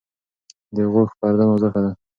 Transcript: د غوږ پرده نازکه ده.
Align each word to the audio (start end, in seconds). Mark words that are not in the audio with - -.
د 0.75 0.77
غوږ 0.91 1.09
پرده 1.19 1.43
نازکه 1.49 1.79
ده. 1.83 1.91